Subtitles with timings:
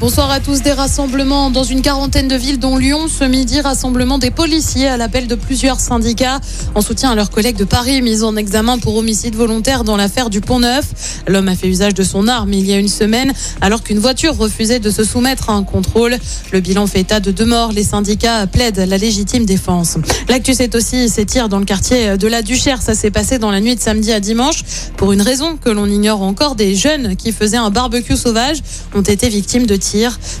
[0.00, 0.62] Bonsoir à tous.
[0.62, 3.06] Des rassemblements dans une quarantaine de villes, dont Lyon.
[3.06, 6.40] Ce midi, rassemblement des policiers à l'appel de plusieurs syndicats
[6.74, 10.30] en soutien à leurs collègues de Paris, mis en examen pour homicide volontaire dans l'affaire
[10.30, 11.22] du Pont-Neuf.
[11.28, 14.34] L'homme a fait usage de son arme il y a une semaine, alors qu'une voiture
[14.38, 16.16] refusait de se soumettre à un contrôle.
[16.50, 17.72] Le bilan fait état de deux morts.
[17.72, 19.98] Les syndicats plaident la légitime défense.
[20.30, 22.80] L'actu, c'est aussi ces tirs dans le quartier de la Duchère.
[22.80, 24.62] Ça s'est passé dans la nuit de samedi à dimanche.
[24.96, 28.62] Pour une raison que l'on ignore encore, des jeunes qui faisaient un barbecue sauvage
[28.94, 29.89] ont été victimes de tirs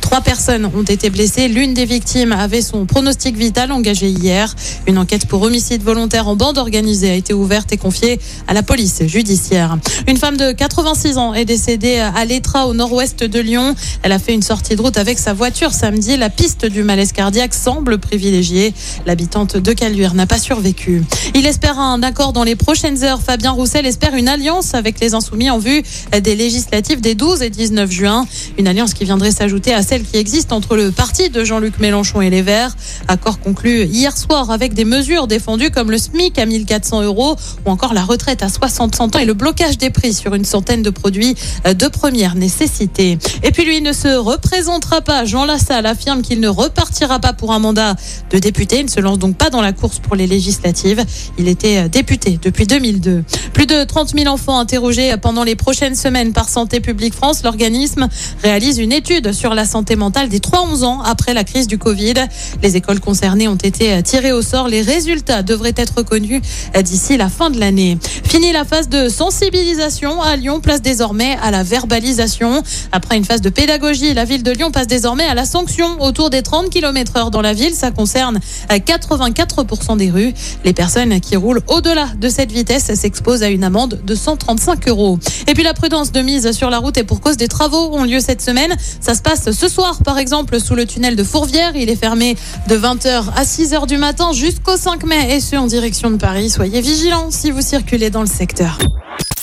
[0.00, 1.48] Trois personnes ont été blessées.
[1.48, 4.54] L'une des victimes avait son pronostic vital engagé hier.
[4.86, 8.62] Une enquête pour homicide volontaire en bande organisée a été ouverte et confiée à la
[8.62, 9.78] police judiciaire.
[10.06, 13.74] Une femme de 86 ans est décédée à l'Etra au nord-ouest de Lyon.
[14.02, 16.16] Elle a fait une sortie de route avec sa voiture samedi.
[16.16, 18.72] La piste du malaise cardiaque semble privilégiée.
[19.06, 21.02] L'habitante de Caluire n'a pas survécu.
[21.34, 23.20] Il espère un accord dans les prochaines heures.
[23.20, 25.82] Fabien Roussel espère une alliance avec les insoumis en vue
[26.22, 28.26] des législatives des 12 et 19 juin.
[28.58, 32.22] Une alliance qui viendrait s'ajouter à celle qui existe entre le parti de Jean-Luc Mélenchon
[32.22, 32.76] et les Verts.
[33.08, 37.36] Accord conclu hier soir avec des mesures défendues comme le SMIC à 1400 euros
[37.66, 40.82] ou encore la retraite à 60 ans et le blocage des prix sur une centaine
[40.82, 43.18] de produits de première nécessité.
[43.42, 45.24] Et puis lui ne se représentera pas.
[45.24, 47.96] Jean Lassalle affirme qu'il ne repartira pas pour un mandat
[48.30, 48.78] de député.
[48.78, 51.04] Il ne se lance donc pas dans la course pour les législatives.
[51.38, 53.24] Il était député depuis 2002.
[53.52, 57.42] Plus de 30 000 enfants interrogés pendant les prochaines semaines par Santé publique France.
[57.42, 58.08] L'organisme
[58.42, 62.14] réalise une étude sur la santé mentale des 3-11 ans après la crise du Covid.
[62.62, 64.68] Les écoles concernées ont été tirées au sort.
[64.68, 66.42] Les résultats devraient être connus
[66.82, 67.98] d'ici la fin de l'année.
[68.24, 72.62] Fini la phase de sensibilisation à Lyon, place désormais à la verbalisation.
[72.92, 76.30] Après une phase de pédagogie, la ville de Lyon passe désormais à la sanction autour
[76.30, 77.74] des 30 km heure dans la ville.
[77.74, 80.32] Ça concerne 84% des rues.
[80.64, 85.18] Les personnes qui roulent au-delà de cette vitesse s'exposent à une amende de 135 euros.
[85.46, 88.04] Et puis la prudence de mise sur la route et pour cause des travaux ont
[88.04, 88.74] lieu cette semaine.
[89.14, 91.76] Ça se passe ce soir, par exemple, sous le tunnel de Fourvière.
[91.76, 95.68] Il est fermé de 20h à 6h du matin jusqu'au 5 mai et ce en
[95.68, 96.50] direction de Paris.
[96.50, 98.76] Soyez vigilants si vous circulez dans le secteur.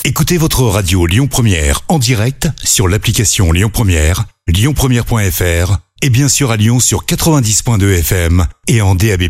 [0.04, 6.50] Écoutez votre radio Lyon Première en direct sur l'application Lyon Première, lyonpremière.fr et bien sûr
[6.50, 9.22] à Lyon sur 90.2 FM et en DAB+.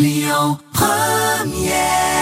[0.00, 2.13] Lyon Première